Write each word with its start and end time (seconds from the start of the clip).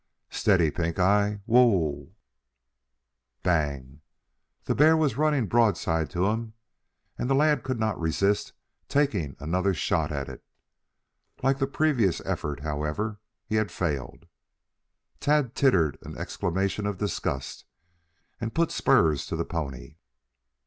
Steady, 0.31 0.71
Pink 0.71 0.97
eye. 0.97 1.41
W 1.47 1.53
h 1.53 1.53
o 1.85 2.01
e 2.01 2.03
e!" 2.05 2.09
"Bang!" 3.43 4.01
The 4.63 4.73
bear 4.73 4.97
was 4.97 5.15
running 5.15 5.45
broadside 5.45 6.09
to 6.09 6.25
him 6.25 6.53
and 7.19 7.29
the 7.29 7.35
lad 7.35 7.61
could 7.63 7.79
not 7.79 8.01
resist 8.01 8.53
taking 8.87 9.35
another 9.39 9.75
shot 9.75 10.11
at 10.11 10.27
it. 10.27 10.43
Like 11.43 11.59
the 11.59 11.67
previous 11.67 12.19
effort, 12.25 12.61
however, 12.61 13.19
he 13.45 13.57
had 13.57 13.69
failed. 13.71 14.25
Tad 15.19 15.53
tittered 15.53 15.99
an 16.01 16.17
exclamation 16.17 16.87
of 16.87 16.97
disgust 16.97 17.65
and 18.39 18.55
put 18.55 18.71
spurs 18.71 19.27
to 19.27 19.35
the 19.35 19.45
pony. 19.45 19.97